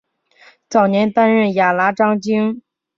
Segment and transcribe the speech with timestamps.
[0.67, 2.63] 早年担任甲喇章京。